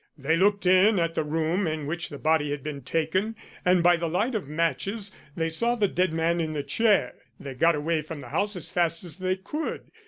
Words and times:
They 0.17 0.35
looked 0.35 0.65
in 0.65 0.97
at 0.97 1.13
the 1.13 1.23
room 1.23 1.67
in 1.67 1.85
which 1.85 2.09
the 2.09 2.17
body 2.17 2.49
had 2.49 2.63
been 2.63 2.81
taken, 2.81 3.35
and 3.63 3.83
by 3.83 3.97
the 3.97 4.09
light 4.09 4.33
of 4.33 4.47
matches 4.47 5.11
they 5.35 5.47
saw 5.47 5.75
the 5.75 5.87
dead 5.87 6.11
man 6.11 6.41
in 6.41 6.53
the 6.53 6.63
chair. 6.63 7.13
They 7.39 7.53
got 7.53 7.75
away 7.75 8.01
from 8.01 8.19
the 8.19 8.29
house 8.29 8.55
as 8.55 8.71
fast 8.71 9.03
as 9.03 9.19
they 9.19 9.35
could. 9.35 9.91